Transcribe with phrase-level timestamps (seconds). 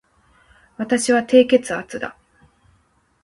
[0.77, 2.17] 私は低血圧だ